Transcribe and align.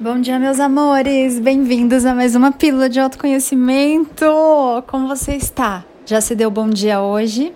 Bom 0.00 0.20
dia, 0.20 0.38
meus 0.38 0.58
amores! 0.58 1.38
Bem-vindos 1.38 2.06
a 2.06 2.14
mais 2.14 2.34
uma 2.34 2.50
pílula 2.50 2.88
de 2.88 2.98
autoconhecimento! 2.98 4.24
Como 4.86 5.06
você 5.06 5.36
está? 5.36 5.84
Já 6.06 6.18
se 6.20 6.34
deu 6.34 6.50
bom 6.50 6.70
dia 6.70 7.02
hoje? 7.02 7.52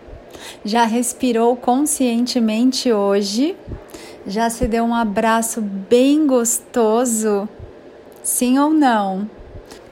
Já 0.62 0.84
respirou 0.84 1.56
conscientemente 1.56 2.92
hoje? 2.92 3.56
Já 4.26 4.50
se 4.50 4.68
deu 4.68 4.84
um 4.84 4.94
abraço 4.94 5.62
bem 5.62 6.26
gostoso? 6.26 7.48
Sim 8.22 8.58
ou 8.58 8.70
não? 8.70 9.28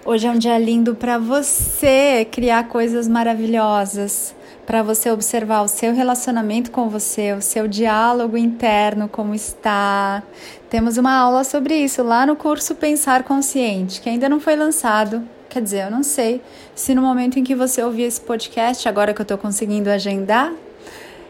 Hoje 0.04 0.26
é 0.26 0.30
um 0.30 0.38
dia 0.38 0.58
lindo 0.58 0.94
para 0.94 1.16
você 1.16 2.28
criar 2.30 2.68
coisas 2.68 3.08
maravilhosas 3.08 4.34
para 4.66 4.82
você 4.82 5.10
observar 5.10 5.62
o 5.62 5.68
seu 5.68 5.92
relacionamento 5.94 6.70
com 6.70 6.88
você, 6.88 7.32
o 7.32 7.42
seu 7.42 7.68
diálogo 7.68 8.36
interno, 8.36 9.08
como 9.08 9.34
está. 9.34 10.22
Temos 10.70 10.96
uma 10.96 11.14
aula 11.14 11.44
sobre 11.44 11.76
isso 11.76 12.02
lá 12.02 12.24
no 12.26 12.34
curso 12.34 12.74
Pensar 12.74 13.22
Consciente, 13.22 14.00
que 14.00 14.08
ainda 14.08 14.28
não 14.28 14.40
foi 14.40 14.56
lançado. 14.56 15.22
Quer 15.48 15.62
dizer, 15.62 15.84
eu 15.84 15.90
não 15.90 16.02
sei 16.02 16.42
se 16.74 16.94
no 16.94 17.02
momento 17.02 17.38
em 17.38 17.44
que 17.44 17.54
você 17.54 17.82
ouvir 17.82 18.02
esse 18.02 18.20
podcast, 18.20 18.88
agora 18.88 19.14
que 19.14 19.20
eu 19.20 19.24
estou 19.24 19.38
conseguindo 19.38 19.88
agendar, 19.88 20.52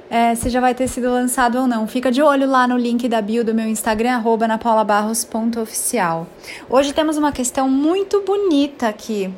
é, 0.08 0.34
se 0.34 0.48
já 0.48 0.60
vai 0.60 0.74
ter 0.74 0.88
sido 0.88 1.10
lançado 1.10 1.58
ou 1.58 1.66
não. 1.66 1.86
Fica 1.86 2.10
de 2.10 2.22
olho 2.22 2.48
lá 2.48 2.66
no 2.68 2.76
link 2.76 3.08
da 3.08 3.20
bio 3.20 3.44
do 3.44 3.54
meu 3.54 3.66
Instagram, 3.66 4.14
arroba 4.14 4.46
napaulabarros.oficial. 4.46 6.26
Hoje 6.70 6.92
temos 6.92 7.16
uma 7.16 7.32
questão 7.32 7.68
muito 7.68 8.22
bonita 8.22 8.88
aqui 8.88 9.32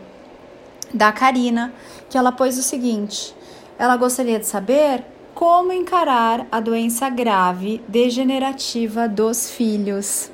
da 0.92 1.10
Karina, 1.12 1.72
que 2.08 2.16
ela 2.18 2.30
pôs 2.30 2.58
o 2.58 2.62
seguinte: 2.62 3.34
ela 3.78 3.96
gostaria 3.96 4.38
de 4.38 4.46
saber 4.46 5.04
como 5.34 5.72
encarar 5.72 6.46
a 6.50 6.60
doença 6.60 7.10
grave 7.10 7.82
degenerativa 7.86 9.06
dos 9.06 9.50
filhos. 9.50 10.30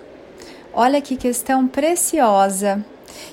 Olha 0.73 1.03
que 1.03 1.17
questão 1.17 1.67
preciosa. 1.67 2.85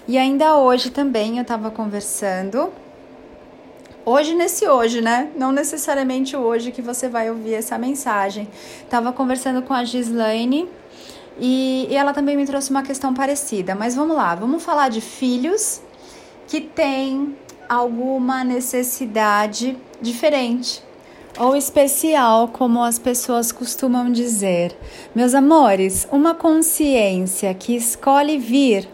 E 0.07 0.17
ainda 0.17 0.57
hoje 0.57 0.89
também 0.89 1.37
eu 1.37 1.43
estava 1.43 1.69
conversando. 1.69 2.73
Hoje 4.03 4.33
nesse 4.33 4.67
hoje, 4.67 5.01
né? 5.01 5.29
Não 5.35 5.51
necessariamente 5.51 6.35
hoje 6.35 6.71
que 6.71 6.81
você 6.81 7.07
vai 7.07 7.29
ouvir 7.29 7.53
essa 7.53 7.77
mensagem. 7.77 8.47
Estava 8.83 9.13
conversando 9.13 9.61
com 9.61 9.73
a 9.73 9.83
Gislaine 9.83 10.67
e, 11.39 11.87
e 11.89 11.95
ela 11.95 12.13
também 12.13 12.35
me 12.35 12.45
trouxe 12.45 12.71
uma 12.71 12.81
questão 12.81 13.13
parecida. 13.13 13.75
Mas 13.75 13.95
vamos 13.95 14.17
lá, 14.17 14.33
vamos 14.33 14.63
falar 14.63 14.89
de 14.89 15.01
filhos 15.01 15.81
que 16.47 16.59
têm 16.59 17.37
alguma 17.69 18.43
necessidade 18.43 19.77
diferente 20.01 20.83
ou 21.37 21.55
especial, 21.55 22.47
como 22.47 22.83
as 22.83 22.97
pessoas 22.97 23.51
costumam 23.51 24.11
dizer. 24.11 24.75
Meus 25.13 25.35
amores, 25.35 26.07
uma 26.11 26.33
consciência 26.33 27.53
que 27.53 27.75
escolhe 27.75 28.39
vir 28.39 28.89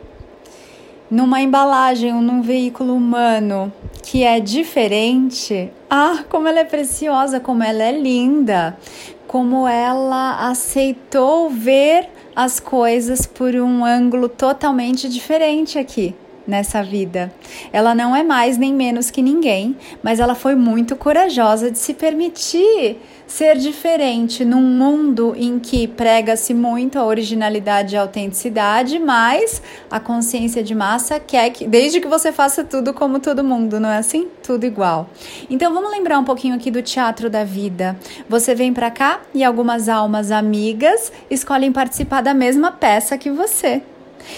numa 1.10 1.42
embalagem 1.42 2.14
ou 2.14 2.22
num 2.22 2.42
veículo 2.42 2.94
humano 2.94 3.72
que 4.04 4.24
é 4.24 4.40
diferente, 4.40 5.72
ah, 5.90 6.24
como 6.30 6.48
ela 6.48 6.60
é 6.60 6.66
preciosa, 6.66 7.40
como 7.40 7.64
ela 7.64 7.82
é 7.82 7.92
linda, 7.92 8.78
como 9.26 9.68
ela 9.68 10.50
aceitou 10.50 11.50
ver 11.50 12.10
as 12.36 12.60
coisas 12.60 13.26
por 13.26 13.56
um 13.56 13.86
ângulo 13.86 14.28
totalmente 14.28 15.08
diferente 15.08 15.80
aqui 15.80 16.14
nessa 16.48 16.84
vida. 16.84 17.32
Ela 17.72 17.96
não 17.96 18.16
é 18.16 18.24
mais 18.24 18.58
nem 18.58 18.74
menos 18.74 19.10
que 19.10 19.22
ninguém, 19.22 19.76
mas 20.04 20.20
ela 20.20 20.36
foi 20.36 20.56
muito 20.56 20.96
corajosa 20.96 21.72
de 21.72 21.80
se 21.80 21.94
permitir 21.94 22.98
ser 23.28 23.58
diferente 23.58 24.46
num 24.46 24.62
mundo 24.62 25.34
em 25.38 25.60
que 25.60 25.88
prega-se 25.88 26.54
muito 26.54 27.00
a 27.00 27.06
originalidade 27.06 27.96
e 27.96 27.98
a 27.98 28.02
autenticidade, 28.02 29.00
mas 29.00 29.62
a 29.90 30.00
consciência 30.00 30.64
de 30.64 30.76
massa 30.76 31.20
quer 31.20 31.50
que, 31.50 31.68
desde 31.68 32.00
que 32.00 32.08
você 32.08 32.32
faça 32.32 32.64
tudo 32.64 32.94
como 32.94 33.20
todo 33.20 33.44
mundo, 33.44 33.80
não 33.80 33.90
é 33.90 33.98
assim? 33.98 34.28
Tudo 34.44 34.66
igual. 34.66 35.10
Então 35.50 35.74
vamos 35.74 35.92
lembrar 35.92 36.20
um 36.20 36.24
pouquinho 36.24 36.56
aqui 36.56 36.70
do 36.70 36.82
teatro 36.82 37.30
da 37.30 37.44
vida. 37.44 37.98
Você 38.30 38.54
vem 38.54 38.74
para 38.74 38.92
cá 38.92 39.22
e 39.34 39.44
algumas 39.44 39.90
almas 39.90 40.32
amigas 40.32 41.12
escolhem 41.30 41.72
participar 41.72 42.22
da 42.22 42.34
mesma 42.34 42.72
peça 42.72 43.18
que 43.18 43.32
você. 43.32 43.82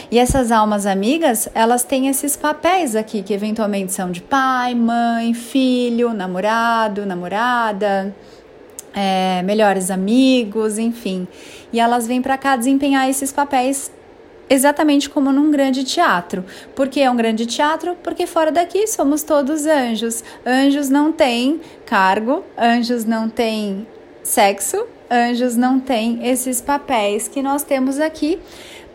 E 0.10 0.20
essas 0.20 0.52
almas 0.52 0.86
amigas, 0.86 1.50
elas 1.54 1.84
têm 1.84 2.08
esses 2.08 2.36
papéis 2.36 2.96
aqui, 2.96 3.22
que 3.22 3.34
eventualmente 3.34 3.94
são 3.94 4.12
de 4.12 4.22
pai, 4.22 4.76
mãe, 4.76 5.34
filho, 5.34 6.14
namorado, 6.14 7.06
namorada, 7.06 8.16
é, 8.94 9.42
melhores 9.44 9.92
amigos, 9.92 10.78
enfim. 10.78 11.28
E 11.72 11.80
elas 11.80 12.08
vêm 12.08 12.22
para 12.22 12.38
cá 12.38 12.56
desempenhar 12.56 13.10
esses 13.10 13.32
papéis 13.32 13.92
exatamente 14.50 15.10
como 15.10 15.32
num 15.32 15.52
grande 15.52 15.84
teatro. 15.84 16.44
Por 16.76 16.88
que 16.88 17.02
é 17.02 17.12
um 17.12 17.16
grande 17.16 17.46
teatro? 17.46 17.96
Porque 18.02 18.26
fora 18.26 18.52
daqui 18.52 18.88
somos 18.88 19.24
todos 19.24 19.66
anjos. 19.66 20.24
Anjos 20.46 20.90
não 20.90 21.12
têm 21.12 21.60
cargo, 21.86 22.44
anjos 22.58 23.06
não 23.06 23.30
têm 23.30 23.86
sexo, 24.24 24.86
anjos 25.10 25.56
não 25.56 25.80
têm 25.80 26.28
esses 26.28 26.62
papéis 26.62 27.28
que 27.28 27.42
nós 27.42 27.64
temos 27.64 28.00
aqui 28.00 28.40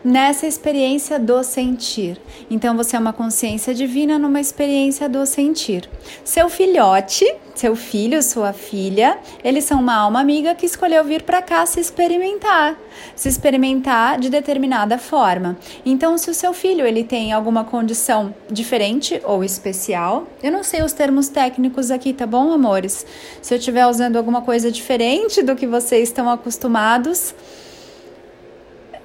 nessa 0.03 0.45
experiência 0.45 1.17
do 1.17 1.43
sentir. 1.43 2.19
Então 2.49 2.75
você 2.75 2.95
é 2.95 2.99
uma 2.99 3.13
consciência 3.13 3.73
divina 3.73 4.19
numa 4.19 4.41
experiência 4.41 5.07
do 5.07 5.25
sentir. 5.25 5.89
Seu 6.23 6.49
filhote, 6.49 7.25
seu 7.55 7.75
filho, 7.75 8.21
sua 8.21 8.51
filha, 8.51 9.17
eles 9.43 9.63
são 9.63 9.79
uma 9.79 9.95
alma 9.95 10.19
amiga 10.19 10.55
que 10.55 10.65
escolheu 10.65 11.03
vir 11.03 11.21
para 11.21 11.41
cá 11.41 11.65
se 11.65 11.79
experimentar, 11.79 12.75
se 13.15 13.29
experimentar 13.29 14.19
de 14.19 14.29
determinada 14.29 14.97
forma. 14.97 15.57
Então, 15.85 16.17
se 16.17 16.29
o 16.29 16.33
seu 16.33 16.51
filho 16.53 16.85
ele 16.85 17.03
tem 17.03 17.31
alguma 17.31 17.63
condição 17.63 18.33
diferente 18.49 19.21
ou 19.23 19.43
especial, 19.43 20.27
eu 20.41 20.51
não 20.51 20.63
sei 20.63 20.81
os 20.81 20.93
termos 20.93 21.29
técnicos 21.29 21.91
aqui, 21.91 22.11
tá 22.11 22.25
bom, 22.25 22.51
amores? 22.51 23.05
Se 23.41 23.53
eu 23.53 23.57
estiver 23.57 23.85
usando 23.85 24.17
alguma 24.17 24.41
coisa 24.41 24.71
diferente 24.71 25.43
do 25.43 25.55
que 25.55 25.67
vocês 25.67 26.09
estão 26.09 26.29
acostumados, 26.29 27.35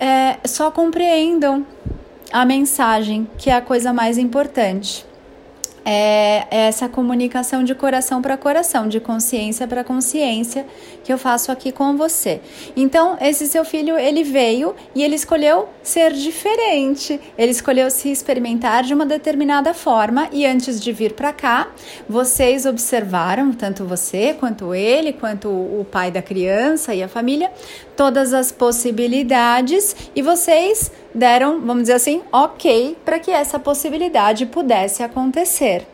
é, 0.01 0.39
só 0.47 0.71
compreendam 0.71 1.67
a 2.33 2.45
mensagem, 2.45 3.29
que 3.39 3.51
é 3.51 3.55
a 3.55 3.61
coisa 3.61 3.93
mais 3.93 4.19
importante 4.19 5.09
é 5.91 6.47
essa 6.51 6.87
comunicação 6.87 7.65
de 7.65 7.75
coração 7.75 8.21
para 8.21 8.37
coração, 8.37 8.87
de 8.87 9.01
consciência 9.01 9.67
para 9.67 9.83
consciência 9.83 10.67
que 11.03 11.11
eu 11.11 11.17
faço 11.17 11.51
aqui 11.51 11.73
com 11.73 11.97
você. 11.97 12.43
Então, 12.77 13.17
esse 13.19 13.47
seu 13.47 13.65
filho, 13.65 13.97
ele 13.99 14.23
veio 14.23 14.75
e 14.95 15.03
ele 15.03 15.15
escolheu 15.15 15.67
ser 15.89 16.13
diferente. 16.13 17.21
Ele 17.37 17.51
escolheu 17.51 17.91
se 17.91 18.11
experimentar 18.11 18.83
de 18.85 18.95
uma 18.95 19.07
determinada 19.07 19.73
forma 19.73 20.29
e 20.33 20.47
antes 20.47 20.81
de 20.81 20.93
vir 20.93 21.15
para 21.15 21.33
cá, 21.33 21.69
vocês 22.09 22.67
observaram, 22.67 23.53
tanto 23.53 23.85
você 23.85 24.35
quanto 24.39 24.75
ele, 24.75 25.13
quanto 25.13 25.49
o 25.49 25.87
pai 25.91 26.11
da 26.11 26.23
criança 26.23 26.95
e 26.95 27.03
a 27.03 27.09
família, 27.09 27.51
todas 27.97 28.33
as 28.33 28.53
possibilidades 28.53 29.97
e 30.15 30.23
vocês 30.23 30.93
deram, 31.15 31.61
vamos 31.61 31.85
dizer 31.85 31.95
assim, 31.95 32.23
ok 32.31 32.97
para 33.05 33.19
que 33.19 33.31
essa 33.31 33.59
possibilidade 33.59 34.47
pudesse 34.47 35.03
acontecer. 35.03 35.87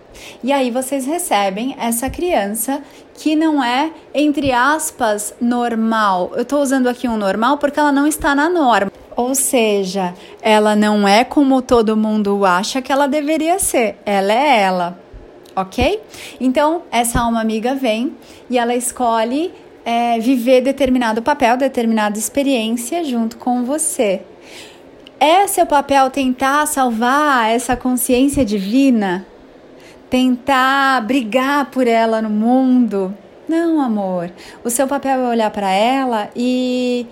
E 0.43 0.53
aí 0.53 0.71
vocês 0.71 1.06
recebem 1.06 1.75
essa 1.78 2.09
criança 2.09 2.83
que 3.15 3.34
não 3.34 3.62
é, 3.62 3.91
entre 4.12 4.53
aspas, 4.53 5.34
normal. 5.41 6.33
Eu 6.34 6.43
estou 6.43 6.60
usando 6.60 6.88
aqui 6.88 7.09
um 7.09 7.16
normal 7.16 7.59
porque 7.59 7.78
ela 7.78 7.93
não 7.93 8.06
está 8.06 8.34
na 8.34 8.49
norma. 8.49 8.94
Ou 9.17 9.35
seja, 9.35 10.15
ela 10.43 10.75
não 10.75 11.07
é 11.07 11.25
como 11.25 11.63
todo 11.63 11.97
mundo 11.97 12.45
acha 12.45 12.83
que 12.83 12.91
ela 12.91 13.07
deveria 13.07 13.59
ser. 13.59 13.97
Ela 14.05 14.33
é 14.33 14.61
ela, 14.63 14.99
ok? 15.55 16.01
Então, 16.41 16.83
essa 16.91 17.21
alma 17.21 17.41
amiga 17.41 17.75
vem 17.75 18.15
e 18.51 18.59
ela 18.59 18.75
escolhe 18.75 19.53
é, 19.85 20.19
viver 20.19 20.63
determinado 20.63 21.23
papel, 21.23 21.57
determinada 21.57 22.19
experiência 22.19 23.05
junto 23.05 23.37
com 23.37 23.65
você. 23.65 24.23
É 25.21 25.47
seu 25.47 25.65
papel 25.65 26.11
tentar 26.11 26.67
salvar 26.67 27.51
essa 27.51 27.77
consciência 27.77 28.45
divina? 28.45 29.25
Tentar 30.10 31.01
brigar 31.03 31.71
por 31.71 31.87
ela 31.87 32.21
no 32.21 32.31
mundo? 32.31 33.15
Não, 33.49 33.81
amor. 33.81 34.31
O 34.65 34.71
seu 34.71 34.87
papel 34.89 35.21
é 35.21 35.28
olhar 35.28 35.51
para 35.51 35.71
ela 35.71 36.31
e 36.34 37.07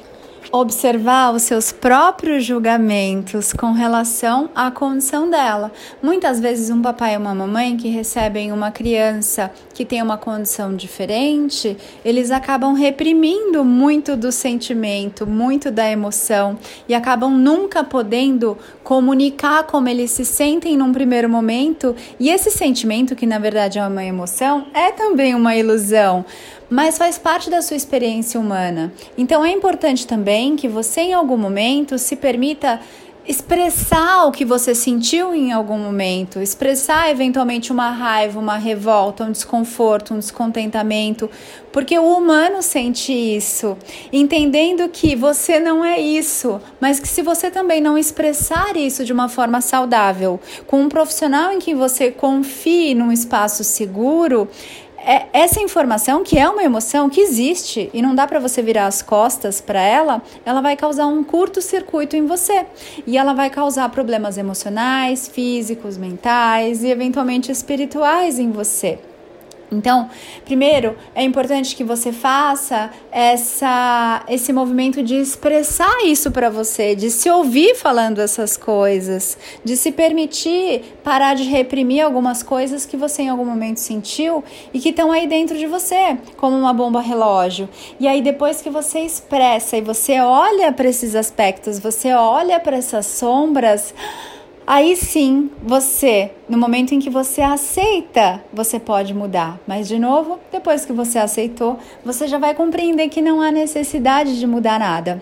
observar 0.50 1.32
os 1.32 1.42
seus 1.42 1.70
próprios 1.70 2.44
julgamentos 2.44 3.52
com 3.52 3.72
relação 3.72 4.50
à 4.54 4.70
condição 4.70 5.30
dela. 5.30 5.70
Muitas 6.02 6.40
vezes, 6.40 6.70
um 6.70 6.82
papai 6.82 7.14
e 7.14 7.16
uma 7.16 7.34
mamãe 7.34 7.76
que 7.76 7.88
recebem 7.88 8.52
uma 8.52 8.70
criança 8.70 9.50
que 9.74 9.84
tem 9.84 10.02
uma 10.02 10.18
condição 10.18 10.74
diferente, 10.74 11.76
eles 12.04 12.30
acabam 12.30 12.74
reprimindo 12.74 13.64
muito 13.64 14.16
do 14.16 14.32
sentimento, 14.32 15.26
muito 15.26 15.70
da 15.70 15.90
emoção 15.90 16.58
e 16.88 16.94
acabam 16.94 17.30
nunca 17.30 17.84
podendo 17.84 18.56
comunicar 18.82 19.64
como 19.64 19.88
eles 19.88 20.10
se 20.10 20.24
sentem 20.24 20.76
num 20.76 20.92
primeiro 20.92 21.28
momento. 21.28 21.94
E 22.18 22.28
esse 22.28 22.50
sentimento, 22.50 23.16
que 23.16 23.26
na 23.26 23.38
verdade 23.38 23.78
é 23.78 23.86
uma 23.86 24.04
emoção, 24.04 24.66
é 24.74 24.90
também 24.90 25.34
uma 25.34 25.54
ilusão 25.56 26.24
mas 26.72 26.96
faz 26.96 27.18
parte 27.18 27.50
da 27.50 27.60
sua 27.60 27.76
experiência 27.76 28.40
humana. 28.40 28.94
Então 29.16 29.44
é 29.44 29.52
importante 29.52 30.06
também 30.06 30.56
que 30.56 30.66
você, 30.66 31.02
em 31.02 31.12
algum 31.12 31.36
momento, 31.36 31.98
se 31.98 32.16
permita 32.16 32.80
expressar 33.28 34.24
o 34.24 34.32
que 34.32 34.44
você 34.44 34.74
sentiu 34.74 35.32
em 35.32 35.52
algum 35.52 35.78
momento, 35.78 36.40
expressar 36.40 37.08
eventualmente 37.10 37.70
uma 37.70 37.90
raiva, 37.90 38.40
uma 38.40 38.56
revolta, 38.56 39.22
um 39.22 39.30
desconforto, 39.30 40.12
um 40.12 40.18
descontentamento, 40.18 41.30
porque 41.70 41.96
o 41.96 42.16
humano 42.16 42.62
sente 42.62 43.12
isso, 43.12 43.76
entendendo 44.12 44.88
que 44.88 45.14
você 45.14 45.60
não 45.60 45.84
é 45.84 46.00
isso, 46.00 46.60
mas 46.80 46.98
que 46.98 47.06
se 47.06 47.22
você 47.22 47.48
também 47.48 47.80
não 47.80 47.96
expressar 47.96 48.76
isso 48.76 49.04
de 49.04 49.12
uma 49.12 49.28
forma 49.28 49.60
saudável, 49.60 50.40
com 50.66 50.80
um 50.82 50.88
profissional 50.88 51.52
em 51.52 51.60
que 51.60 51.76
você 51.76 52.10
confie 52.10 52.92
num 52.92 53.12
espaço 53.12 53.62
seguro, 53.62 54.48
é, 55.04 55.26
essa 55.32 55.60
informação, 55.60 56.22
que 56.22 56.38
é 56.38 56.48
uma 56.48 56.62
emoção 56.62 57.08
que 57.10 57.20
existe 57.20 57.90
e 57.92 58.00
não 58.00 58.14
dá 58.14 58.26
para 58.26 58.40
você 58.40 58.62
virar 58.62 58.86
as 58.86 59.02
costas 59.02 59.60
para 59.60 59.80
ela, 59.80 60.22
ela 60.44 60.60
vai 60.60 60.76
causar 60.76 61.06
um 61.06 61.22
curto-circuito 61.22 62.16
em 62.16 62.26
você 62.26 62.66
e 63.06 63.18
ela 63.18 63.34
vai 63.34 63.50
causar 63.50 63.88
problemas 63.90 64.38
emocionais, 64.38 65.28
físicos, 65.28 65.96
mentais 65.96 66.82
e 66.82 66.88
eventualmente 66.88 67.50
espirituais 67.50 68.38
em 68.38 68.50
você. 68.50 68.98
Então, 69.72 70.10
primeiro, 70.44 70.96
é 71.14 71.22
importante 71.22 71.74
que 71.74 71.82
você 71.82 72.12
faça 72.12 72.90
essa, 73.10 74.24
esse 74.28 74.52
movimento 74.52 75.02
de 75.02 75.16
expressar 75.16 76.04
isso 76.04 76.30
para 76.30 76.50
você, 76.50 76.94
de 76.94 77.10
se 77.10 77.30
ouvir 77.30 77.74
falando 77.74 78.20
essas 78.20 78.56
coisas, 78.56 79.38
de 79.64 79.76
se 79.76 79.90
permitir 79.90 80.96
parar 81.02 81.34
de 81.34 81.44
reprimir 81.44 82.04
algumas 82.04 82.42
coisas 82.42 82.84
que 82.84 82.96
você 82.96 83.22
em 83.22 83.28
algum 83.28 83.44
momento 83.44 83.78
sentiu 83.78 84.44
e 84.72 84.78
que 84.78 84.90
estão 84.90 85.10
aí 85.10 85.26
dentro 85.26 85.56
de 85.56 85.66
você, 85.66 86.18
como 86.36 86.56
uma 86.56 86.72
bomba 86.72 87.00
relógio. 87.00 87.68
E 87.98 88.06
aí, 88.06 88.20
depois 88.20 88.60
que 88.60 88.70
você 88.70 89.00
expressa 89.00 89.76
e 89.76 89.80
você 89.80 90.20
olha 90.20 90.72
para 90.72 90.88
esses 90.88 91.14
aspectos, 91.14 91.78
você 91.78 92.12
olha 92.12 92.60
para 92.60 92.76
essas 92.76 93.06
sombras 93.06 93.94
Aí 94.66 94.94
sim, 94.94 95.50
você, 95.62 96.30
no 96.48 96.56
momento 96.56 96.92
em 96.92 97.00
que 97.00 97.10
você 97.10 97.40
aceita, 97.40 98.42
você 98.52 98.78
pode 98.78 99.12
mudar. 99.12 99.58
Mas, 99.66 99.88
de 99.88 99.98
novo, 99.98 100.38
depois 100.52 100.84
que 100.84 100.92
você 100.92 101.18
aceitou, 101.18 101.78
você 102.04 102.28
já 102.28 102.38
vai 102.38 102.54
compreender 102.54 103.08
que 103.08 103.20
não 103.20 103.40
há 103.40 103.50
necessidade 103.50 104.38
de 104.38 104.46
mudar 104.46 104.78
nada. 104.78 105.20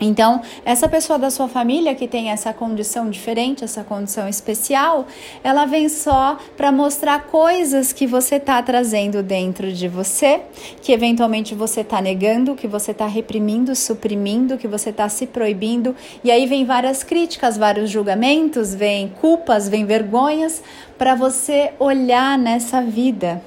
Então, 0.00 0.40
essa 0.64 0.88
pessoa 0.88 1.18
da 1.18 1.28
sua 1.28 1.46
família 1.46 1.94
que 1.94 2.08
tem 2.08 2.30
essa 2.30 2.54
condição 2.54 3.10
diferente, 3.10 3.62
essa 3.62 3.84
condição 3.84 4.26
especial, 4.26 5.06
ela 5.44 5.66
vem 5.66 5.90
só 5.90 6.38
para 6.56 6.72
mostrar 6.72 7.26
coisas 7.26 7.92
que 7.92 8.06
você 8.06 8.36
está 8.36 8.62
trazendo 8.62 9.22
dentro 9.22 9.70
de 9.70 9.88
você, 9.88 10.40
que 10.80 10.92
eventualmente 10.92 11.54
você 11.54 11.82
está 11.82 12.00
negando, 12.00 12.54
que 12.54 12.66
você 12.66 12.92
está 12.92 13.06
reprimindo, 13.06 13.76
suprimindo, 13.76 14.56
que 14.56 14.66
você 14.66 14.88
está 14.88 15.06
se 15.10 15.26
proibindo. 15.26 15.94
E 16.24 16.30
aí 16.30 16.46
vem 16.46 16.64
várias 16.64 17.04
críticas, 17.04 17.58
vários 17.58 17.90
julgamentos, 17.90 18.74
vem 18.74 19.08
culpas, 19.20 19.68
vem 19.68 19.84
vergonhas 19.84 20.62
para 20.96 21.14
você 21.14 21.72
olhar 21.78 22.38
nessa 22.38 22.80
vida. 22.80 23.42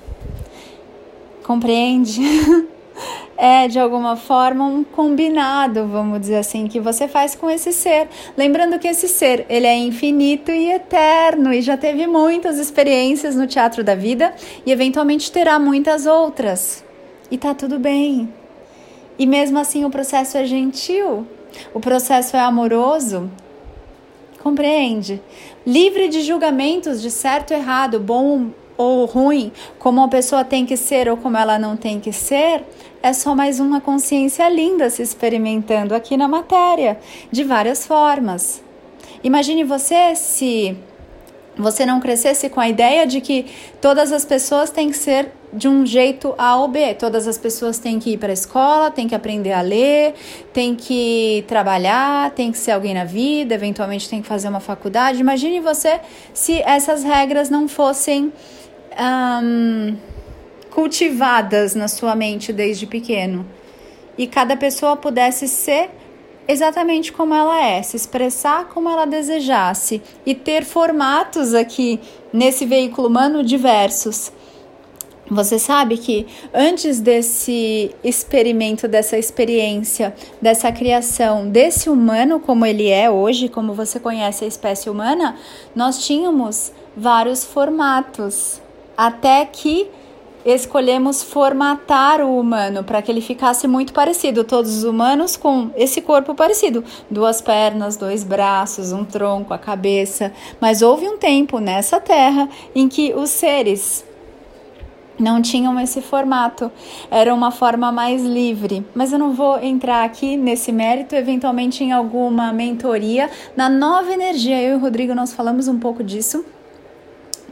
Compreende? 1.44 2.22
é 3.44 3.68
de 3.68 3.78
alguma 3.78 4.16
forma 4.16 4.64
um 4.66 4.86
combinado, 4.86 5.86
vamos 5.86 6.22
dizer 6.22 6.38
assim, 6.38 6.66
que 6.66 6.80
você 6.80 7.10
faz 7.10 7.36
com 7.36 7.50
esse 7.50 7.74
ser. 7.74 8.08
Lembrando 8.38 8.80
que 8.80 8.88
esse 8.88 9.10
ser, 9.10 9.46
ele 9.50 9.68
é 9.68 9.76
infinito 9.76 10.50
e 10.50 10.72
eterno 10.72 11.52
e 11.52 11.62
já 11.62 11.76
teve 11.76 12.08
muitas 12.08 12.58
experiências 12.58 13.36
no 13.36 13.46
teatro 13.46 13.84
da 13.84 13.96
vida 13.96 14.34
e 14.66 14.72
eventualmente 14.72 15.30
terá 15.30 15.60
muitas 15.60 16.06
outras. 16.06 16.86
E 17.30 17.38
tá 17.38 17.54
tudo 17.54 17.78
bem. 17.78 18.34
E 19.20 19.26
mesmo 19.26 19.60
assim 19.60 19.84
o 19.84 19.90
processo 19.90 20.38
é 20.38 20.46
gentil, 20.46 21.28
o 21.74 21.82
processo 21.82 22.38
é 22.38 22.40
amoroso. 22.40 23.30
Compreende? 24.42 25.22
Livre 25.68 26.08
de 26.08 26.22
julgamentos 26.22 27.02
de 27.02 27.12
certo 27.12 27.52
errado, 27.52 28.00
bom 28.00 28.52
ou 28.78 29.06
ruim, 29.06 29.52
como 29.80 30.02
uma 30.02 30.08
pessoa 30.08 30.44
tem 30.44 30.66
que 30.66 30.78
ser 30.78 31.08
ou 31.10 31.18
como 31.18 31.38
ela 31.38 31.60
não 31.60 31.76
tem 31.76 32.00
que 32.00 32.12
ser, 32.12 32.64
é 33.02 33.14
só 33.14 33.36
mais 33.36 33.60
uma 33.60 33.82
consciência 33.82 34.48
linda 34.50 34.90
se 34.90 35.02
experimentando 35.02 35.94
aqui 35.94 36.16
na 36.16 36.28
matéria, 36.28 37.00
de 37.32 37.44
várias 37.44 37.86
formas. 37.86 38.64
Imagine 39.24 39.64
você 39.64 40.16
se 40.16 40.78
você 41.58 41.86
não 41.86 42.00
crescesse 42.00 42.50
com 42.50 42.60
a 42.60 42.68
ideia 42.68 43.06
de 43.06 43.22
que 43.22 43.46
todas 43.82 44.12
as 44.12 44.26
pessoas 44.26 44.70
têm 44.70 44.90
que 44.90 44.98
ser 44.98 45.32
de 45.52 45.68
um 45.68 45.86
jeito 45.86 46.34
A 46.38 46.58
ou 46.58 46.68
B. 46.68 46.96
Todas 46.96 47.28
as 47.28 47.38
pessoas 47.38 47.78
têm 47.78 48.00
que 48.00 48.14
ir 48.14 48.18
para 48.18 48.30
a 48.30 48.34
escola, 48.34 48.90
têm 48.90 49.08
que 49.08 49.14
aprender 49.14 49.52
a 49.52 49.62
ler, 49.62 50.16
têm 50.52 50.76
que 50.76 51.44
trabalhar, 51.48 52.32
tem 52.32 52.52
que 52.52 52.58
ser 52.58 52.72
alguém 52.72 52.94
na 52.94 53.06
vida, 53.06 53.54
eventualmente 53.54 54.10
tem 54.10 54.22
que 54.22 54.28
fazer 54.28 54.50
uma 54.50 54.60
faculdade. 54.60 55.20
Imagine 55.20 55.60
você 55.60 56.00
se 56.34 56.60
essas 56.62 57.04
regras 57.04 57.50
não 57.50 57.68
fossem 57.68 58.34
cultivadas 60.70 61.76
na 61.76 61.88
sua 61.88 62.16
mente 62.16 62.52
desde 62.52 62.88
pequeno 62.88 63.46
e 64.18 64.28
cada 64.28 64.56
pessoa 64.56 64.96
pudesse 64.96 65.48
ser 65.48 65.90
exatamente 66.48 67.12
como 67.12 67.34
ela 67.34 67.62
é, 67.64 67.82
se 67.82 67.96
expressar 67.96 68.70
como 68.70 68.90
ela 68.90 69.06
desejasse 69.06 70.02
e 70.26 70.36
ter 70.36 70.64
formatos 70.64 71.54
aqui 71.54 72.00
nesse 72.32 72.66
veículo 72.66 73.08
humano 73.08 73.44
diversos. 73.44 74.32
Você 75.30 75.58
sabe 75.58 75.98
que 75.98 76.28
antes 76.54 77.00
desse 77.00 77.96
experimento, 78.04 78.88
dessa 78.88 79.18
experiência, 79.18 80.14
dessa 80.42 80.72
criação 80.72 81.50
desse 81.50 81.90
humano 81.90 82.40
como 82.40 82.66
ele 82.66 82.90
é 82.90 83.10
hoje, 83.10 83.48
como 83.48 83.74
você 83.74 84.00
conhece 84.00 84.44
a 84.44 84.48
espécie 84.48 84.90
humana, 84.90 85.38
nós 85.74 86.06
tínhamos 86.06 86.74
vários 86.96 87.44
formatos 87.44 88.62
até 88.98 89.46
que 89.46 89.90
escolhemos 90.46 91.24
formatar 91.24 92.22
o 92.22 92.40
humano 92.40 92.84
para 92.84 93.02
que 93.02 93.12
ele 93.12 93.22
ficasse 93.22 93.68
muito 93.68 93.94
parecido, 93.94 94.44
todos 94.44 94.78
os 94.78 94.84
humanos 94.84 95.38
com 95.38 95.72
esse 95.76 96.02
corpo 96.02 96.36
parecido, 96.36 96.84
duas 97.10 97.42
pernas, 97.42 97.98
dois 97.98 98.24
braços, 98.24 98.92
um 98.92 99.06
tronco, 99.06 99.54
a 99.54 99.58
cabeça. 99.58 100.32
Mas 100.60 100.82
houve 100.82 101.08
um 101.08 101.18
tempo 101.18 101.60
nessa 101.60 102.00
terra 102.00 102.50
em 102.76 102.88
que 102.88 103.14
os 103.14 103.30
seres 103.30 104.06
não 105.20 105.42
tinham 105.42 105.80
esse 105.80 106.02
formato, 106.02 106.72
era 107.10 107.34
uma 107.34 107.52
forma 107.52 107.92
mais 107.92 108.24
livre. 108.24 108.86
Mas 108.96 109.14
eu 109.14 109.20
não 109.20 109.34
vou 109.34 109.60
entrar 109.60 110.04
aqui 110.04 110.36
nesse 110.36 110.72
mérito, 110.72 111.16
eventualmente 111.16 111.84
em 111.84 111.92
alguma 111.92 112.52
mentoria. 112.52 113.30
Na 113.56 113.70
nova 113.70 114.12
energia, 114.12 114.62
eu 114.62 114.74
e 114.74 114.76
o 114.76 114.80
Rodrigo 114.80 115.14
nós 115.14 115.32
falamos 115.32 115.68
um 115.68 115.80
pouco 115.80 116.04
disso 116.04 116.44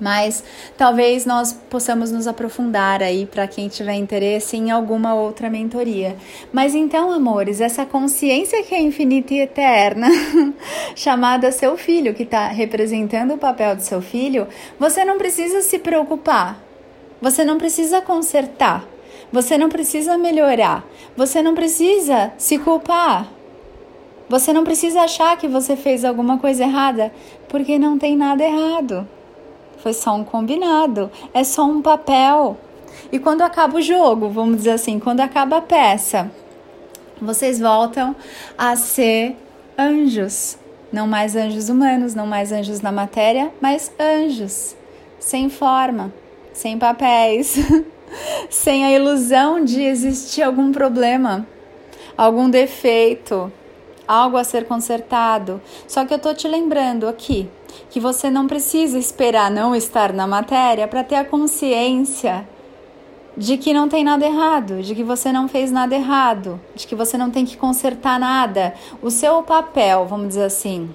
mas 0.01 0.43
talvez 0.75 1.27
nós 1.27 1.53
possamos 1.69 2.11
nos 2.11 2.25
aprofundar 2.25 3.03
aí 3.03 3.27
para 3.27 3.47
quem 3.47 3.67
tiver 3.69 3.93
interesse 3.93 4.57
em 4.57 4.71
alguma 4.71 5.13
outra 5.13 5.47
mentoria. 5.47 6.17
Mas 6.51 6.73
então, 6.73 7.11
amores, 7.11 7.61
essa 7.61 7.85
consciência 7.85 8.63
que 8.63 8.73
é 8.73 8.81
infinita 8.81 9.35
e 9.35 9.41
eterna, 9.41 10.07
chamada 10.95 11.51
seu 11.51 11.77
filho, 11.77 12.15
que 12.15 12.23
está 12.23 12.47
representando 12.47 13.35
o 13.35 13.37
papel 13.37 13.75
do 13.75 13.83
seu 13.83 14.01
filho, 14.01 14.47
você 14.79 15.05
não 15.05 15.19
precisa 15.19 15.61
se 15.61 15.77
preocupar, 15.77 16.59
você 17.21 17.45
não 17.45 17.59
precisa 17.59 18.01
consertar, 18.01 18.83
você 19.31 19.55
não 19.55 19.69
precisa 19.69 20.17
melhorar, 20.17 20.83
você 21.15 21.43
não 21.43 21.53
precisa 21.53 22.33
se 22.39 22.57
culpar. 22.57 23.29
Você 24.27 24.53
não 24.53 24.63
precisa 24.63 25.01
achar 25.01 25.35
que 25.37 25.45
você 25.45 25.75
fez 25.75 26.05
alguma 26.05 26.37
coisa 26.37 26.63
errada, 26.63 27.11
porque 27.49 27.77
não 27.77 27.97
tem 27.97 28.15
nada 28.15 28.41
errado. 28.41 29.05
Foi 29.81 29.93
só 29.93 30.15
um 30.15 30.23
combinado, 30.23 31.09
é 31.33 31.43
só 31.43 31.65
um 31.65 31.81
papel. 31.81 32.57
E 33.11 33.17
quando 33.17 33.41
acaba 33.41 33.77
o 33.77 33.81
jogo, 33.81 34.29
vamos 34.29 34.57
dizer 34.57 34.71
assim, 34.71 34.99
quando 34.99 35.21
acaba 35.21 35.57
a 35.57 35.61
peça, 35.61 36.31
vocês 37.19 37.59
voltam 37.59 38.15
a 38.55 38.75
ser 38.75 39.35
anjos. 39.77 40.57
Não 40.91 41.07
mais 41.07 41.35
anjos 41.35 41.69
humanos, 41.69 42.13
não 42.13 42.27
mais 42.27 42.51
anjos 42.51 42.81
na 42.81 42.91
matéria, 42.91 43.51
mas 43.59 43.91
anjos. 43.99 44.75
Sem 45.19 45.49
forma, 45.49 46.13
sem 46.53 46.77
papéis, 46.77 47.55
sem 48.49 48.85
a 48.85 48.91
ilusão 48.91 49.63
de 49.63 49.81
existir 49.81 50.43
algum 50.43 50.71
problema, 50.71 51.47
algum 52.15 52.49
defeito, 52.49 53.51
algo 54.07 54.37
a 54.37 54.43
ser 54.43 54.65
consertado. 54.65 55.61
Só 55.87 56.05
que 56.05 56.13
eu 56.13 56.19
tô 56.19 56.33
te 56.33 56.47
lembrando 56.47 57.07
aqui 57.07 57.49
que 57.89 57.99
você 57.99 58.29
não 58.29 58.47
precisa 58.47 58.97
esperar 58.97 59.51
não 59.51 59.75
estar 59.75 60.13
na 60.13 60.27
matéria 60.27 60.87
para 60.87 61.03
ter 61.03 61.15
a 61.15 61.25
consciência 61.25 62.47
de 63.35 63.57
que 63.57 63.73
não 63.73 63.87
tem 63.87 64.03
nada 64.03 64.25
errado, 64.25 64.81
de 64.81 64.93
que 64.93 65.03
você 65.03 65.31
não 65.31 65.47
fez 65.47 65.71
nada 65.71 65.95
errado, 65.95 66.59
de 66.75 66.85
que 66.85 66.95
você 66.95 67.17
não 67.17 67.31
tem 67.31 67.45
que 67.45 67.57
consertar 67.57 68.19
nada. 68.19 68.73
O 69.01 69.09
seu 69.09 69.41
papel, 69.41 70.05
vamos 70.05 70.29
dizer 70.29 70.43
assim, 70.43 70.89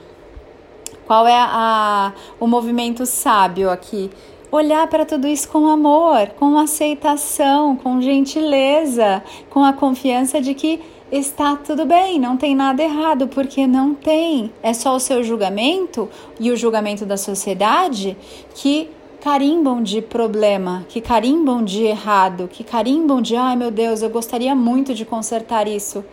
qual 1.06 1.26
é 1.26 1.38
a, 1.38 2.12
o 2.38 2.46
movimento 2.46 3.06
sábio 3.06 3.70
aqui? 3.70 4.10
Olhar 4.50 4.86
para 4.86 5.04
tudo 5.04 5.26
isso 5.26 5.48
com 5.48 5.66
amor, 5.66 6.28
com 6.38 6.58
aceitação, 6.58 7.76
com 7.76 8.00
gentileza, 8.00 9.22
com 9.50 9.64
a 9.64 9.72
confiança 9.72 10.40
de 10.40 10.54
que 10.54 10.82
está 11.10 11.56
tudo 11.56 11.84
bem, 11.84 12.18
não 12.18 12.36
tem 12.36 12.54
nada 12.54 12.82
errado, 12.82 13.28
porque 13.28 13.66
não 13.66 13.94
tem. 13.94 14.52
É 14.62 14.72
só 14.72 14.94
o 14.96 15.00
seu 15.00 15.22
julgamento 15.22 16.08
e 16.40 16.50
o 16.50 16.56
julgamento 16.56 17.06
da 17.06 17.16
sociedade 17.16 18.16
que 18.54 18.90
carimbam 19.20 19.82
de 19.82 20.00
problema, 20.00 20.84
que 20.88 21.00
carimbam 21.00 21.64
de 21.64 21.84
errado, 21.84 22.48
que 22.48 22.62
carimbam 22.62 23.20
de 23.20 23.34
ai 23.34 23.56
meu 23.56 23.70
Deus, 23.70 24.02
eu 24.02 24.10
gostaria 24.10 24.54
muito 24.54 24.94
de 24.94 25.04
consertar 25.04 25.66
isso. 25.66 26.04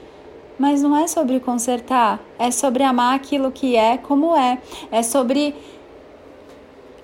Mas 0.57 0.81
não 0.81 0.95
é 0.95 1.07
sobre 1.07 1.39
consertar, 1.39 2.19
é 2.37 2.51
sobre 2.51 2.83
amar 2.83 3.15
aquilo 3.15 3.51
que 3.51 3.75
é 3.75 3.97
como 3.97 4.35
é, 4.35 4.59
é 4.91 5.01
sobre 5.01 5.55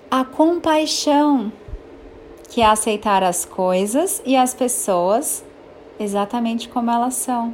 a 0.10 0.24
compaixão, 0.24 1.52
que 2.50 2.62
é 2.62 2.66
aceitar 2.66 3.24
as 3.24 3.46
coisas 3.46 4.22
e 4.26 4.36
as 4.36 4.54
pessoas 4.54 5.44
exatamente 6.00 6.70
como 6.70 6.90
elas 6.90 7.16
são. 7.16 7.54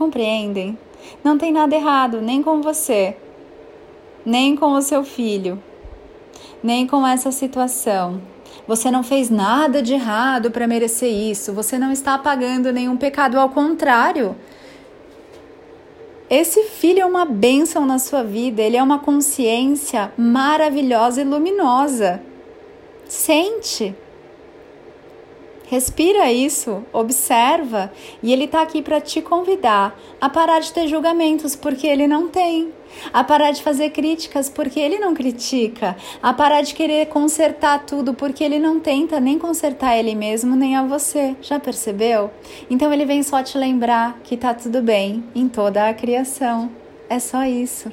Compreendem? 0.00 0.78
Não 1.22 1.36
tem 1.36 1.52
nada 1.52 1.76
errado, 1.76 2.22
nem 2.22 2.42
com 2.42 2.62
você, 2.62 3.14
nem 4.24 4.56
com 4.56 4.72
o 4.72 4.80
seu 4.80 5.04
filho, 5.04 5.62
nem 6.62 6.86
com 6.86 7.06
essa 7.06 7.30
situação. 7.30 8.18
Você 8.66 8.90
não 8.90 9.02
fez 9.02 9.28
nada 9.28 9.82
de 9.82 9.92
errado 9.92 10.50
para 10.50 10.66
merecer 10.66 11.12
isso. 11.12 11.52
Você 11.52 11.78
não 11.78 11.92
está 11.92 12.16
pagando 12.16 12.72
nenhum 12.72 12.96
pecado, 12.96 13.38
ao 13.38 13.50
contrário. 13.50 14.34
Esse 16.30 16.62
filho 16.62 17.00
é 17.00 17.04
uma 17.04 17.26
bênção 17.26 17.84
na 17.84 17.98
sua 17.98 18.24
vida, 18.24 18.62
ele 18.62 18.78
é 18.78 18.82
uma 18.82 19.00
consciência 19.00 20.14
maravilhosa 20.16 21.20
e 21.20 21.24
luminosa. 21.24 22.22
Sente. 23.06 23.94
Respira 25.70 26.32
isso, 26.32 26.84
observa, 26.92 27.92
e 28.20 28.32
ele 28.32 28.46
está 28.46 28.60
aqui 28.60 28.82
para 28.82 29.00
te 29.00 29.22
convidar 29.22 29.96
a 30.20 30.28
parar 30.28 30.58
de 30.58 30.72
ter 30.72 30.88
julgamentos, 30.88 31.54
porque 31.54 31.86
ele 31.86 32.08
não 32.08 32.26
tem, 32.26 32.72
a 33.12 33.22
parar 33.22 33.52
de 33.52 33.62
fazer 33.62 33.90
críticas, 33.90 34.48
porque 34.48 34.80
ele 34.80 34.98
não 34.98 35.14
critica, 35.14 35.96
a 36.20 36.32
parar 36.32 36.62
de 36.62 36.74
querer 36.74 37.06
consertar 37.06 37.86
tudo, 37.86 38.12
porque 38.12 38.42
ele 38.42 38.58
não 38.58 38.80
tenta 38.80 39.20
nem 39.20 39.38
consertar 39.38 39.96
ele 39.96 40.16
mesmo, 40.16 40.56
nem 40.56 40.74
a 40.74 40.82
você. 40.82 41.36
Já 41.40 41.60
percebeu? 41.60 42.32
Então 42.68 42.92
ele 42.92 43.04
vem 43.04 43.22
só 43.22 43.40
te 43.40 43.56
lembrar 43.56 44.18
que 44.24 44.36
tá 44.36 44.52
tudo 44.52 44.82
bem 44.82 45.22
em 45.36 45.48
toda 45.48 45.88
a 45.88 45.94
criação. 45.94 46.68
É 47.08 47.20
só 47.20 47.44
isso. 47.44 47.92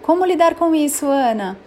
Como 0.00 0.24
lidar 0.24 0.54
com 0.54 0.74
isso, 0.74 1.04
Ana? 1.04 1.58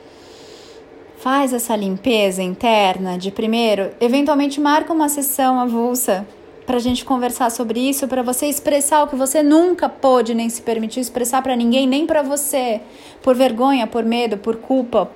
Faz 1.19 1.51
essa 1.51 1.75
limpeza 1.75 2.41
interna 2.41 3.17
de 3.17 3.29
primeiro, 3.29 3.91
eventualmente 3.99 4.57
marca 4.61 4.93
uma 4.93 5.09
sessão 5.09 5.59
avulsa 5.59 6.25
para 6.65 6.77
a 6.77 6.79
gente 6.79 7.03
conversar 7.03 7.51
sobre 7.51 7.77
isso, 7.77 8.07
para 8.07 8.23
você 8.23 8.45
expressar 8.45 9.03
o 9.03 9.07
que 9.07 9.17
você 9.17 9.43
nunca 9.43 9.89
pôde 9.89 10.33
nem 10.33 10.47
se 10.47 10.61
permitiu 10.61 11.01
expressar 11.01 11.41
para 11.41 11.57
ninguém, 11.57 11.85
nem 11.85 12.05
para 12.05 12.21
você, 12.21 12.79
por 13.21 13.35
vergonha, 13.35 13.85
por 13.85 14.05
medo, 14.05 14.37
por 14.37 14.55
culpa, 14.55 15.11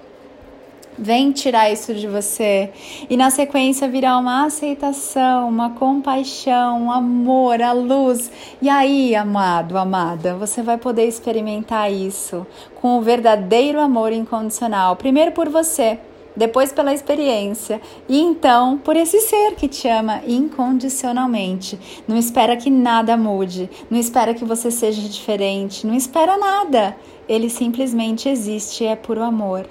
Vem 0.98 1.32
tirar 1.32 1.72
isso 1.72 1.94
de 1.94 2.08
você. 2.08 2.72
E 3.10 3.18
na 3.18 3.30
sequência 3.30 3.88
virá 3.88 4.18
uma 4.18 4.46
aceitação, 4.46 5.50
uma 5.50 5.72
compaixão, 5.72 6.84
um 6.84 6.92
amor, 6.92 7.62
a 7.62 7.72
luz. 7.72 8.32
E 8.62 8.70
aí, 8.70 9.16
amado, 9.16 9.78
amada, 9.78 10.36
você 10.36 10.62
vai 10.62 10.78
poder 10.78 11.08
experimentar 11.08 11.92
isso 11.92 12.46
com 12.80 12.98
o 12.98 13.02
verdadeiro 13.02 13.80
amor 13.80 14.12
incondicional. 14.12 14.96
Primeiro 14.96 15.32
por 15.32 15.50
você, 15.50 16.00
depois 16.36 16.72
pela 16.72 16.94
experiência 16.94 17.80
e 18.08 18.20
então 18.20 18.78
por 18.78 18.96
esse 18.96 19.20
ser 19.22 19.56
que 19.56 19.68
te 19.68 19.88
ama 19.88 20.22
incondicionalmente. 20.28 22.04
Não 22.08 22.18
espera 22.18 22.58
que 22.58 22.70
nada 22.70 23.16
mude, 23.18 23.70
não 23.90 24.00
espera 24.00 24.34
que 24.34 24.46
você 24.46 24.70
seja 24.72 25.02
diferente, 25.08 25.86
não 25.88 25.96
espera 25.96 26.38
nada. 26.38 26.96
Ele 27.28 27.50
simplesmente 27.50 28.28
existe, 28.28 28.86
é 28.86 28.96
puro 28.96 29.24
amor. 29.24 29.66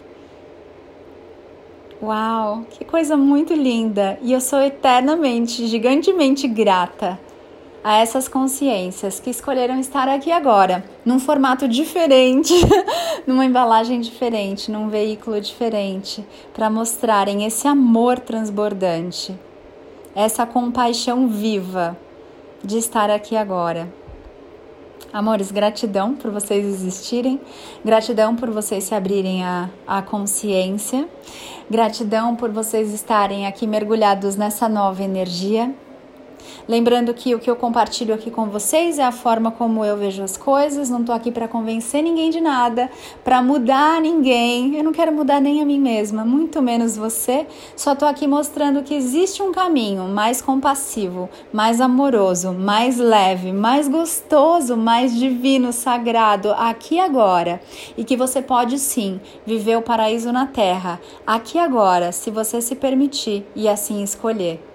Uau, 2.03 2.67
que 2.69 2.85
coisa 2.85 3.17
muito 3.17 3.55
linda! 3.55 4.19
E 4.23 4.33
eu 4.33 4.41
sou 4.41 4.61
eternamente, 4.61 5.69
gigantemente 5.69 6.49
grata 6.49 7.17
a 7.85 7.99
essas 7.99 8.27
consciências 8.27 9.21
que 9.21 9.31
escolheram 9.31 9.79
estar 9.79 10.09
aqui 10.09 10.33
agora, 10.33 10.85
num 11.05 11.21
formato 11.21 11.69
diferente, 11.69 12.55
numa 13.25 13.45
embalagem 13.45 14.01
diferente, 14.01 14.69
num 14.69 14.89
veículo 14.89 15.41
diferente, 15.41 16.27
para 16.53 16.69
mostrarem 16.69 17.45
esse 17.45 17.69
amor 17.69 18.19
transbordante, 18.19 19.39
essa 20.13 20.45
compaixão 20.45 21.29
viva 21.29 21.97
de 22.65 22.79
estar 22.79 23.11
aqui 23.11 23.37
agora. 23.37 24.02
Amores, 25.13 25.51
gratidão 25.51 26.15
por 26.15 26.31
vocês 26.31 26.65
existirem, 26.65 27.41
gratidão 27.85 28.37
por 28.37 28.51
vocês 28.51 28.85
se 28.85 28.95
abrirem 28.95 29.43
à, 29.45 30.03
consciência, 30.07 31.09
gratidão 31.71 32.37
por 32.37 32.51
vocês 32.51 32.93
estarem 32.93 33.47
aqui 33.47 33.67
mergulhados 33.67 34.37
nessa 34.37 34.69
nova 34.69 35.03
energia 35.03 35.75
Lembrando 36.69 37.13
que 37.13 37.35
o 37.35 37.39
que 37.39 37.51
eu 37.51 37.57
compartilho 37.57 38.15
aqui 38.15 38.31
com 38.31 38.47
vocês 38.47 38.99
é 38.99 39.05
a 39.05 39.13
forma 39.13 39.51
como 39.51 39.85
eu 39.85 39.97
vejo 39.97 40.23
as 40.23 40.37
coisas, 40.37 40.89
não 40.89 41.03
tô 41.03 41.13
aqui 41.13 41.31
para 41.31 41.49
convencer 41.49 42.03
ninguém 42.03 42.31
de 42.31 42.41
nada, 42.41 42.91
para 43.25 43.43
mudar 43.43 44.01
ninguém. 44.01 44.77
Eu 44.77 44.85
não 44.85 44.93
quero 44.93 45.13
mudar 45.13 45.41
nem 45.41 45.61
a 45.61 45.65
mim 45.65 45.81
mesma, 45.81 46.25
muito 46.25 46.63
menos 46.63 46.97
você. 46.97 47.47
Só 47.77 47.95
tô 47.95 48.05
aqui 48.05 48.27
mostrando 48.27 48.83
que 48.83 48.95
existe 48.95 49.43
um 49.43 49.53
caminho 49.53 50.05
mais 50.05 50.41
compassivo, 50.41 51.29
mais 51.53 51.81
amoroso, 51.81 52.53
mais 52.53 52.99
leve, 52.99 53.53
mais 53.53 53.89
gostoso, 53.89 54.77
mais 54.77 55.15
divino, 55.15 55.73
sagrado 55.73 56.53
aqui 56.53 56.99
agora, 56.99 57.61
e 57.97 58.05
que 58.05 58.17
você 58.17 58.41
pode 58.41 58.79
sim 58.79 59.21
viver 59.47 59.77
o 59.77 59.83
paraíso 59.83 60.33
na 60.33 60.47
terra, 60.47 61.01
aqui 61.27 61.59
agora, 61.59 62.13
se 62.13 62.31
você 62.31 62.61
se 62.61 62.75
permitir 62.75 63.45
e 63.55 63.69
assim 63.69 64.03
escolher. 64.03 64.72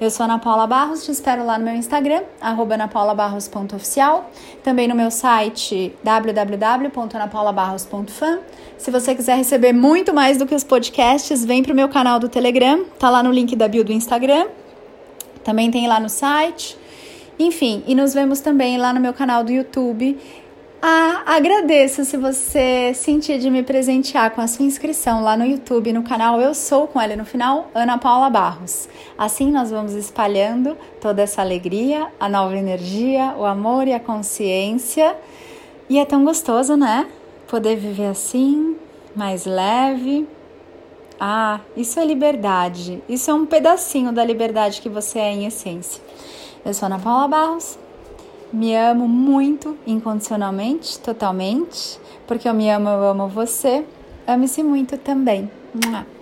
Eu 0.00 0.10
sou 0.10 0.24
Ana 0.24 0.38
Paula 0.38 0.66
Barros, 0.66 1.04
te 1.04 1.10
espero 1.10 1.44
lá 1.44 1.58
no 1.58 1.64
meu 1.64 1.74
Instagram, 1.74 2.22
anapaulabarros.oficial, 2.40 4.30
também 4.62 4.88
no 4.88 4.94
meu 4.94 5.10
site 5.10 5.94
www.anapaulabarros.fan. 6.02 8.38
Se 8.78 8.90
você 8.90 9.14
quiser 9.14 9.36
receber 9.36 9.72
muito 9.72 10.14
mais 10.14 10.38
do 10.38 10.46
que 10.46 10.54
os 10.54 10.64
podcasts, 10.64 11.44
vem 11.44 11.62
pro 11.62 11.74
meu 11.74 11.88
canal 11.88 12.18
do 12.18 12.28
Telegram, 12.28 12.84
tá 12.98 13.10
lá 13.10 13.22
no 13.22 13.30
link 13.30 13.54
da 13.54 13.68
bio 13.68 13.84
do 13.84 13.92
Instagram, 13.92 14.46
também 15.44 15.70
tem 15.70 15.86
lá 15.86 16.00
no 16.00 16.08
site. 16.08 16.78
Enfim, 17.38 17.82
e 17.86 17.94
nos 17.94 18.12
vemos 18.12 18.40
também 18.40 18.76
lá 18.76 18.92
no 18.92 19.00
meu 19.00 19.14
canal 19.14 19.42
do 19.42 19.50
YouTube 19.50 20.18
ah, 20.82 21.24
agradeço 21.26 22.06
se 22.06 22.16
você 22.16 22.94
sentir 22.94 23.38
de 23.38 23.50
me 23.50 23.62
presentear 23.62 24.30
com 24.30 24.40
a 24.40 24.46
sua 24.46 24.64
inscrição 24.64 25.22
lá 25.22 25.36
no 25.36 25.44
YouTube, 25.44 25.92
no 25.92 26.02
canal 26.02 26.40
Eu 26.40 26.54
Sou 26.54 26.86
com 26.86 26.98
ela 26.98 27.14
no 27.14 27.24
final, 27.26 27.70
Ana 27.74 27.98
Paula 27.98 28.30
Barros. 28.30 28.88
Assim 29.18 29.52
nós 29.52 29.70
vamos 29.70 29.92
espalhando 29.92 30.78
toda 30.98 31.20
essa 31.20 31.42
alegria, 31.42 32.10
a 32.18 32.30
nova 32.30 32.56
energia, 32.56 33.34
o 33.36 33.44
amor 33.44 33.88
e 33.88 33.92
a 33.92 34.00
consciência. 34.00 35.14
E 35.86 35.98
é 35.98 36.04
tão 36.06 36.24
gostoso, 36.24 36.78
né? 36.78 37.06
Poder 37.46 37.76
viver 37.76 38.06
assim, 38.06 38.74
mais 39.14 39.44
leve. 39.44 40.26
Ah, 41.20 41.60
isso 41.76 42.00
é 42.00 42.06
liberdade. 42.06 43.02
Isso 43.06 43.30
é 43.30 43.34
um 43.34 43.44
pedacinho 43.44 44.12
da 44.12 44.24
liberdade 44.24 44.80
que 44.80 44.88
você 44.88 45.18
é 45.18 45.30
em 45.30 45.44
essência. 45.44 46.02
Eu 46.64 46.72
sou 46.72 46.86
Ana 46.86 46.98
Paula 46.98 47.28
Barros 47.28 47.78
me 48.52 48.76
amo 48.76 49.08
muito, 49.08 49.76
incondicionalmente, 49.86 50.98
totalmente, 50.98 52.00
porque 52.26 52.48
eu 52.48 52.54
me 52.54 52.70
amo, 52.70 52.88
eu 52.88 53.04
amo 53.04 53.28
você. 53.28 53.84
Ame-se 54.26 54.62
muito 54.62 54.96
também. 54.98 55.50
Mua. 55.74 56.19